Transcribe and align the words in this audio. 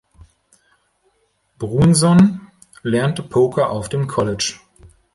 Brunson 1.59 2.41
lernte 2.81 3.21
Poker 3.21 3.69
auf 3.69 3.87
dem 3.87 4.07
College. 4.07 4.59